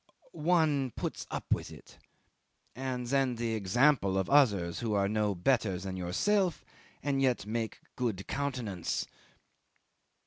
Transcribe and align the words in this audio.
One 0.31 0.89
puts 0.95 1.27
up 1.29 1.53
with 1.53 1.71
it. 1.71 1.99
And 2.75 3.05
then 3.05 3.35
the 3.35 3.53
example 3.53 4.17
of 4.17 4.31
others 4.31 4.79
who 4.79 4.95
are 4.95 5.07
no 5.07 5.35
better 5.35 5.77
than 5.77 5.95
yourself, 5.95 6.65
and 7.03 7.21
yet 7.21 7.45
make 7.45 7.81
good 7.95 8.27
countenance. 8.27 9.05